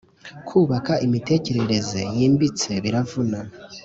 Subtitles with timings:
[0.47, 3.39] kubaka imitekerereze yimbitse biravuna